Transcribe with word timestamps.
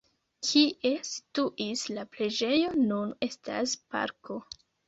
Kie 0.45 0.93
situis 1.09 1.85
la 1.97 2.07
preĝejo 2.15 2.75
nun 2.89 3.15
estas 3.29 3.77
parko. 3.93 4.43